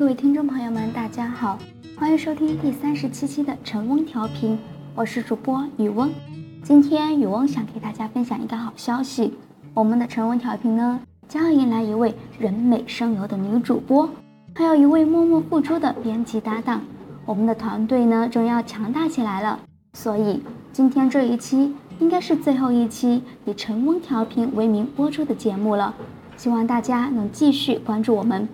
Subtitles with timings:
[0.00, 1.58] 各位听众朋友们，大家好，
[1.94, 4.58] 欢迎收听第三十七期的晨翁调频，
[4.94, 6.10] 我是主播雨翁。
[6.62, 9.34] 今天雨翁想给大家分享一个好消息，
[9.74, 14.08] 我们的晨翁调频呢将要迎来一位人美声优的女主播，
[14.54, 16.80] 还有一位默默付出的编辑搭档。
[17.26, 19.60] 我们的团队呢终于要强大起来了，
[19.92, 25.94] 所以今天这一期应该是最后一期以晨翁调频为名播出的节目了，
[26.38, 28.48] 希望大家能继续关注我们。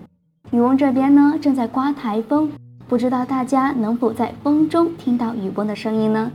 [0.51, 2.49] 雨翁这边呢正在刮台风，
[2.87, 6.31] 不知道大家能否在风中听到雨翁的声音呢？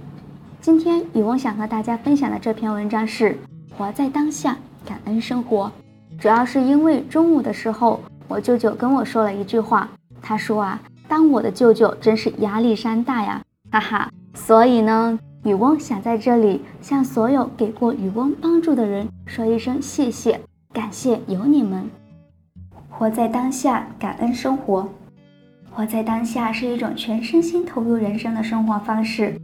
[0.61, 3.39] 今天雨翁想和大家分享的这篇文章是
[3.75, 5.72] 活在当下，感恩生活。
[6.20, 9.89] 主要是因为中午的时候，我舅舅跟我说了一句话，
[10.20, 10.78] 他说啊，
[11.09, 14.11] 当我的舅舅真是压力山大呀，哈哈。
[14.34, 20.39] 所以呢，雨翁想在这里向所有给过雨翁帮助的人说一声谢谢，
[20.70, 22.02] 感谢有你们。
[23.03, 24.89] 活在当下，感恩生活。
[25.72, 29.34] 活在当下是一种全身心投入人生的生活方式。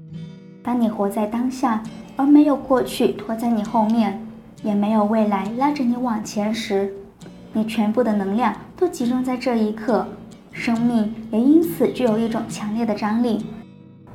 [0.63, 1.83] 当你活在当下，
[2.15, 4.25] 而没有过去拖在你后面，
[4.63, 6.95] 也没有未来拉着你往前时，
[7.53, 10.07] 你全部的能量都集中在这一刻，
[10.53, 13.45] 生命也因此具有一种强烈的张力。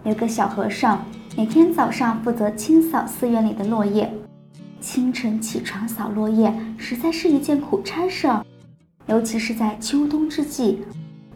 [0.06, 1.04] 有个小和尚，
[1.36, 4.10] 每天早上负责清扫寺院里的落叶。
[4.80, 8.42] 清晨起床扫落叶，实在是一件苦差事儿。
[9.08, 10.82] 尤其是在秋冬之际，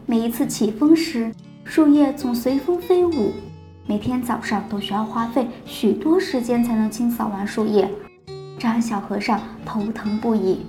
[0.06, 1.30] 每一次起风时，
[1.64, 3.32] 树叶总随风飞舞。
[3.86, 7.90] 每天早上都需要花费许多时间才能清扫完树叶，
[8.58, 10.66] 这让小和尚头疼不已。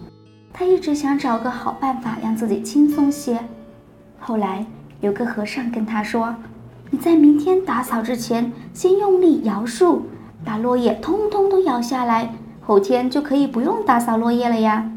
[0.54, 3.40] 他一直想找个好办法让自己轻松些。
[4.20, 4.66] 后来
[5.00, 6.36] 有个和尚跟他说
[6.92, 10.04] ：“你在明天打扫之前，先用力摇树，
[10.44, 14.92] 把落叶通通都摇下来，后天就可以不用打扫落叶了呀。”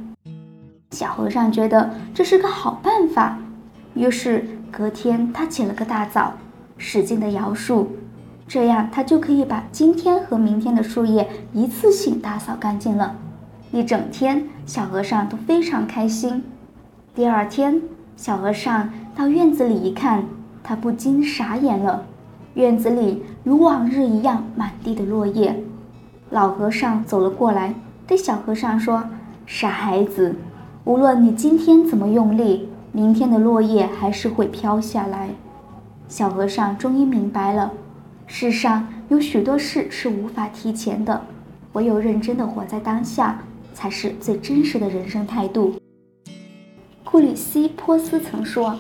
[0.93, 3.39] 小和尚觉得这是个好办法，
[3.95, 6.35] 于是隔天他起了个大早，
[6.77, 7.97] 使劲的摇树，
[8.47, 13.17] 这样他就可以把今天和明天的树叶一次性打扫干净了。
[13.71, 16.45] 一整天，小和尚都非常开心。
[17.15, 17.81] 第二天，
[18.15, 20.27] 小和尚到院子里一看，
[20.63, 22.05] 他不禁傻眼了，
[22.53, 25.65] 院子里如往日一样满地的落叶。
[26.29, 27.75] 老和尚走了过来，
[28.07, 29.05] 对小和尚说
[29.47, 30.37] ：“傻孩子。”
[30.85, 35.29] 无论你今天怎么用力，明天的落叶还是会飘下来。
[36.09, 37.73] 小和尚终于明白了，
[38.27, 41.23] 世上有许多事是无法提前的，
[41.75, 43.41] 唯有认真的活在当下，
[43.73, 45.73] 才是最真实的人生态度。
[47.05, 48.77] 库里西波斯曾说：“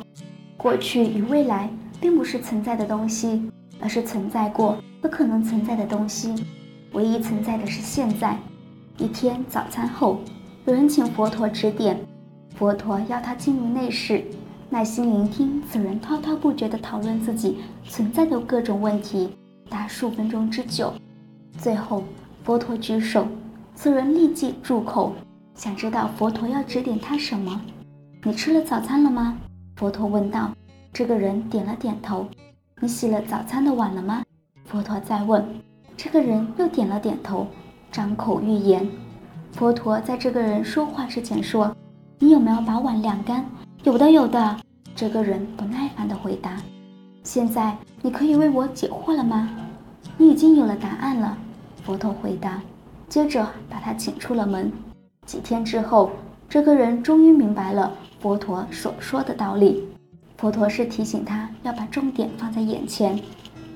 [0.58, 1.70] 过去与未来
[2.00, 3.48] 并不是存在的东西，
[3.78, 6.34] 而是存在过和可能存在的东西。
[6.94, 8.36] 唯一存在的是现在。”
[8.98, 10.18] 一天早餐后。
[10.64, 11.98] 有人请佛陀指点，
[12.54, 14.24] 佛陀要他进入内室，
[14.70, 19.28] 耐心聆听此人滔滔不绝地讨论自己存在的各种问题，
[19.68, 20.94] 达数分钟之久。
[21.58, 22.04] 最后，
[22.44, 23.26] 佛陀举手，
[23.74, 25.12] 此人立即住口，
[25.56, 27.60] 想知道佛陀要指点他什么。
[28.22, 29.36] 你吃了早餐了吗？
[29.74, 30.52] 佛陀问道。
[30.92, 32.28] 这个人点了点头。
[32.80, 34.22] 你洗了早餐的碗了吗？
[34.64, 35.44] 佛陀再问。
[35.96, 37.48] 这个人又点了点头，
[37.90, 38.88] 张口欲言。
[39.52, 41.74] 佛陀在这个人说话之前说
[42.18, 43.44] ：“你有没有把碗晾干
[43.84, 44.56] ？”“有的，有的。”
[44.96, 46.56] 这个人不耐烦地回答。
[47.22, 49.50] “现在你可以为我解惑了吗
[50.18, 51.36] ？”“你已经有了答案了。”
[51.84, 52.60] 佛陀回答。
[53.08, 54.72] 接着把他请出了门。
[55.26, 56.10] 几天之后，
[56.48, 59.86] 这个人终于明白了佛陀所说的道理。
[60.38, 63.20] 佛陀是提醒他要把重点放在眼前，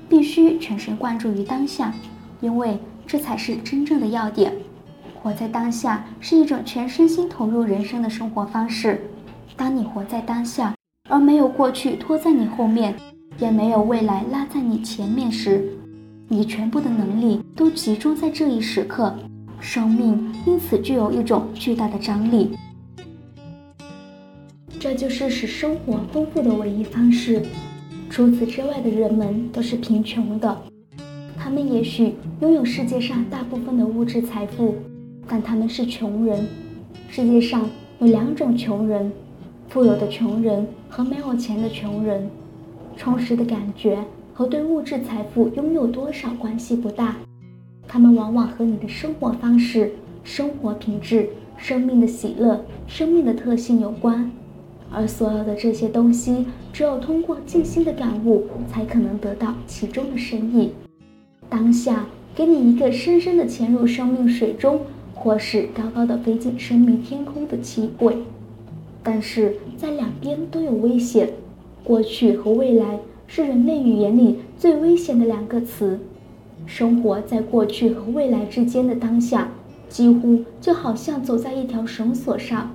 [0.09, 1.93] 必须全神贯注于当下，
[2.41, 4.51] 因为这才是真正的要点。
[5.21, 9.01] 活在当下是一种全身心投入人生的生活方式。
[9.55, 10.75] 当你活在当下，
[11.09, 12.95] 而没有过去拖在你后面，
[13.39, 15.73] 也没有未来拉在你前面时，
[16.27, 19.15] 你全部的能力都集中在这一时刻，
[19.59, 22.55] 生命因此具有一种巨大的张力。
[24.79, 27.43] 这就是使生活丰富的唯一方式。
[28.09, 30.55] 除此之外的人们都是贫穷的，
[31.37, 34.75] 他们也许拥有世界上大部分的物质财富。
[35.27, 36.47] 但他们是穷人。
[37.09, 37.69] 世界上
[37.99, 39.11] 有两种穷人：
[39.69, 42.29] 富有的穷人和没有钱的穷人。
[42.95, 44.03] 充实的感觉
[44.33, 47.15] 和对物质财富拥有多少关系不大，
[47.87, 49.91] 他们往往和你的生活方式、
[50.23, 54.31] 生活品质、生命的喜乐、生命的特性有关。
[54.89, 60.71] 而所有的这些东西，只有通过静心的感悟，才可能得到其中的深意。
[61.49, 64.81] 当下，给你一个深深的潜入生命水中。
[65.19, 68.17] 或是高高的飞进生命天空的奇轨，
[69.03, 71.31] 但是在两边都有危险。
[71.83, 75.99] 过去和未来是人类语言里最危险的两个词。
[76.65, 79.49] 生活在过去和未来之间的当下，
[79.89, 82.71] 几乎就好像走在一条绳索上，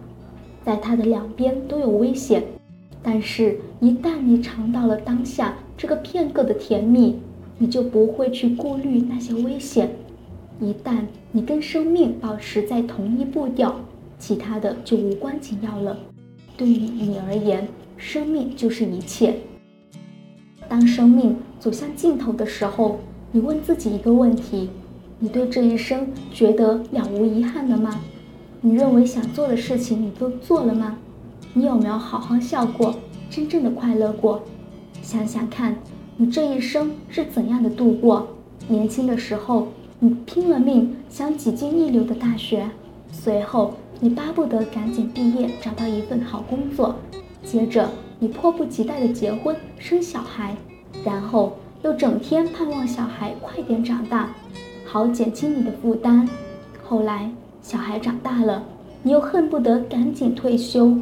[0.65, 2.43] 在它的两边都有危险。
[3.03, 7.19] 但是，一旦你尝到了当下这个片刻的甜蜜，
[7.59, 9.91] 你就不会去顾虑那些危险。
[10.60, 10.99] 一旦
[11.32, 13.75] 你跟生命保持在同一步调，
[14.19, 15.99] 其他的就无关紧要了。
[16.56, 17.66] 对于你而言，
[17.96, 19.34] 生命就是一切。
[20.69, 23.00] 当生命走向尽头的时候，
[23.32, 24.70] 你问自己一个问题：
[25.19, 28.00] 你对这一生觉得了无遗憾了吗？
[28.60, 30.96] 你认为想做的事情你都做了吗？
[31.52, 32.94] 你有没有好好笑过，
[33.28, 34.43] 真正的快乐过？
[35.02, 35.76] 想想看，
[36.16, 38.28] 你这一生是怎样的度过？
[38.69, 39.69] 年轻的时候，
[40.04, 42.69] 你拼了命想挤进一流的大学，
[43.12, 46.96] 随后你巴不得赶紧毕业，找到一份好工作，
[47.44, 47.88] 接着
[48.19, 50.56] 你迫不及待的结婚生小孩，
[51.04, 51.52] 然后
[51.84, 54.34] 又整天盼望小孩快点长大，
[54.84, 56.28] 好减轻你的负担。
[56.82, 57.31] 后来
[57.62, 58.64] 小孩长大了，
[59.05, 60.98] 你又恨不得赶紧退休。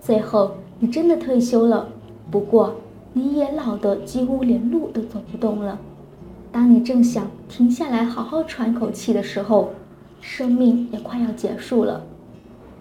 [0.00, 1.88] 最后，你真的退休了，
[2.30, 2.76] 不过
[3.14, 5.76] 你也老得几乎连路都走不动了。
[6.54, 9.70] 当你正想停下来好好喘口气的时候，
[10.20, 12.04] 生命也快要结束了。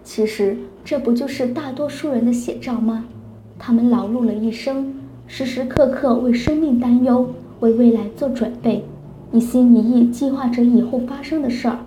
[0.03, 0.55] 其实，
[0.85, 3.05] 这不就是大多数人的写照吗？
[3.57, 4.93] 他们劳碌了一生，
[5.25, 7.27] 时时刻刻为生命担忧，
[7.61, 8.85] 为未来做准备，
[9.31, 11.79] 一心一意计划着以后发生的事儿，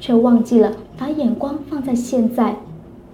[0.00, 2.56] 却忘记了把眼光放在现在。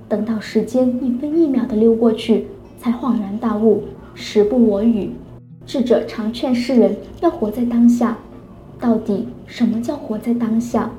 [0.09, 2.47] 等到时间一分一秒的溜过去，
[2.79, 3.83] 才恍然大悟，
[4.15, 5.11] 时不我与。
[5.67, 8.17] 智者常劝世人要活在当下。
[8.79, 10.91] 到底什么叫活在当下？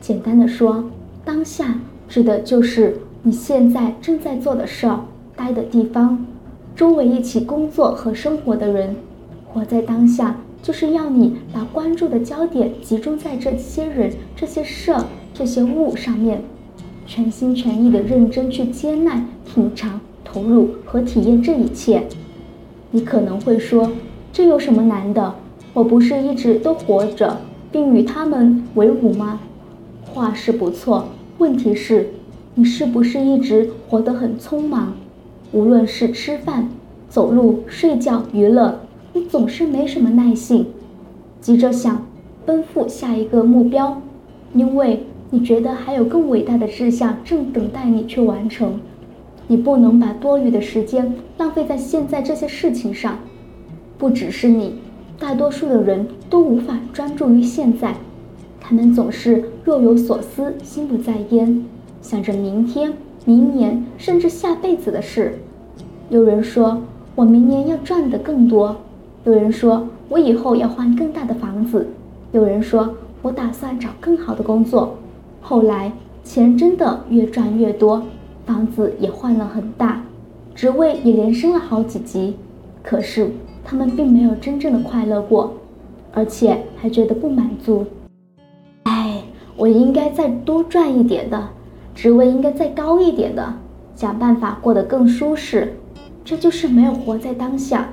[0.00, 0.84] 简单的说，
[1.24, 1.78] 当下
[2.08, 5.00] 指的就是你现在正在做的事儿、
[5.34, 6.24] 待的地方、
[6.76, 8.94] 周围一起工作和生活的人。
[9.46, 16.42] 活在当下，就是要你把关注的焦点集中在这些人、这些事儿、这些物上面。
[17.06, 22.02] 全心全意的认真去接纳、品尝、投入和体验这一切。
[22.94, 23.90] 你可能会说，
[24.32, 25.34] 这有什么难的？
[25.72, 27.38] 我不是一直都活着，
[27.72, 29.40] 并与他们为伍吗？
[30.04, 31.08] 话是不错，
[31.38, 32.10] 问题是，
[32.54, 34.92] 你是不是一直活得很匆忙？
[35.50, 36.68] 无论是吃饭、
[37.08, 38.78] 走路、睡觉、娱乐，
[39.12, 40.64] 你总是没什么耐性，
[41.40, 42.06] 急着想
[42.46, 44.00] 奔赴下一个目标，
[44.54, 45.04] 因为。
[45.30, 48.78] 你觉得还有更伟大的志向正等待你去完成，
[49.46, 53.18] 你不能把多余的时间浪费在现在这些事情上。
[53.98, 54.74] 不只是你，
[55.18, 57.94] 大多数的人都无法专注于现在，
[58.60, 61.64] 他们总是若有所思，心不在焉，
[62.02, 62.92] 想着明天、
[63.24, 65.38] 明年，甚至下辈子的事。
[66.10, 66.82] 有人说
[67.14, 68.76] 我明年要赚得更多，
[69.24, 71.86] 有人说我以后要换更大的房子，
[72.32, 74.96] 有人说我打算找更好的工作。
[75.40, 75.92] 后来，
[76.24, 78.02] 钱真的越赚越多，
[78.46, 80.02] 房子也换了很大，
[80.54, 82.36] 职位也连升了好几级。
[82.82, 83.30] 可是
[83.64, 85.54] 他们并没有真正的快乐过，
[86.12, 87.86] 而且还觉得不满足。
[88.82, 89.22] 哎，
[89.56, 91.48] 我应该再多赚一点的，
[91.94, 93.54] 职位应该再高一点的，
[93.96, 95.72] 想办法过得更舒适。
[96.24, 97.88] 这就是没有活在当下。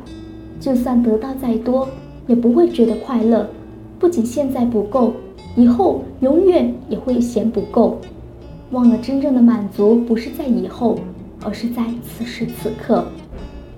[0.60, 1.88] 就算得到再多，
[2.28, 3.50] 也不会觉得快乐。
[3.98, 5.14] 不仅现在不够。
[5.56, 7.98] 以后永远也会嫌不够，
[8.72, 10.98] 忘了真正的满足不是在以后，
[11.44, 13.06] 而是在此时此刻。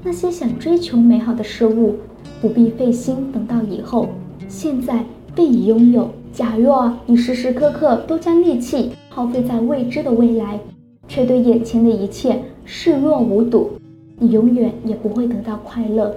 [0.04, 1.96] 那些想追求美好的事物，
[2.40, 4.10] 不必费心等到以后，
[4.48, 6.10] 现在便已拥有。
[6.32, 10.60] 假若你时时刻刻都将力气耗费在未知的未来，
[11.08, 13.72] 却对眼前的一切视若无睹，
[14.20, 16.16] 你永远也不会得到快乐。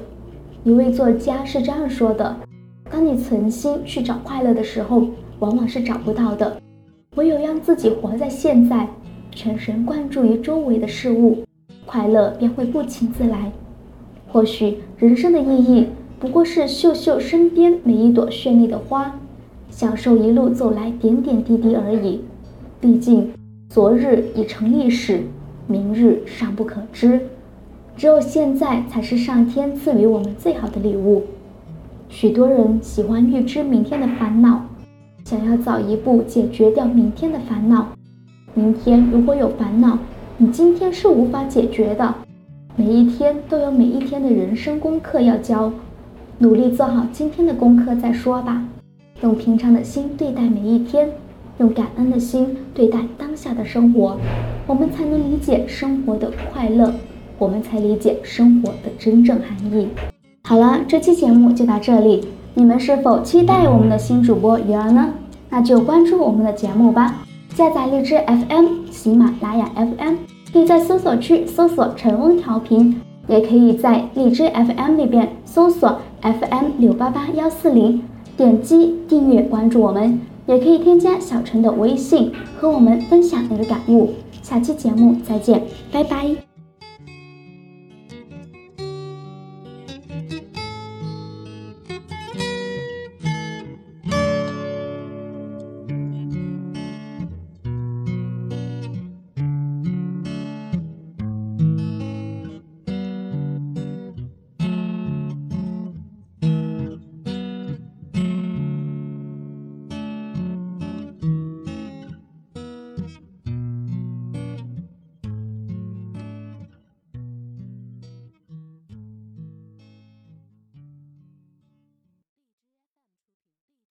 [0.64, 2.37] 一位作家是这样说的：
[2.90, 5.06] 当你存心去找快乐的时候。
[5.38, 6.56] 往往是找不到的，
[7.16, 8.87] 唯有让自己活在现在，
[9.32, 11.38] 全神贯注于周围的事物，
[11.87, 13.50] 快乐便会不请自来。
[14.28, 15.87] 或许人生的意义
[16.20, 19.18] 不过是嗅嗅身边每一朵绚丽的花，
[19.70, 22.20] 享受一路走来点点滴滴而已。
[22.82, 23.32] 毕竟，
[23.70, 25.23] 昨日已成历史，
[25.66, 27.18] 明日尚不可知，
[27.96, 31.25] 只有现在才是上天赐予我们最好的礼物。
[32.11, 34.66] 许多人喜欢预知明天的烦恼。
[35.26, 37.88] 想要早一步解决掉明天的烦恼，
[38.54, 39.99] 明天如果有烦恼，
[40.38, 42.14] 你今天是无法解决的。
[42.76, 45.73] 每一天都有每一天的人生功课要交，
[46.38, 48.64] 努力做好今天的功课再说吧。
[49.23, 51.11] 用平常的心对待每一天，
[51.59, 54.16] 用感恩的心对待当下的生活，
[54.68, 56.95] 我们才能理解生活的快乐。
[57.37, 59.88] 我们才理解生活的真正含义。
[60.45, 65.10] 好了，这期节目就到这里，你们是否期待我们的新主播鱼儿呢？
[65.50, 67.16] 那就关注我们的节目吧，
[67.54, 70.14] 下载荔枝 FM、喜马拉雅 FM，
[70.50, 72.98] 可以在搜索区搜索“晨翁调频”，
[73.28, 78.00] 也可以在荔枝 FM 里边搜索 FM 六八八幺四零，
[78.38, 84.14] 点击订阅关注我们，也可以添加小陈的微信和我们分享你的感悟。
[84.42, 86.55] 下期节目再见，拜拜。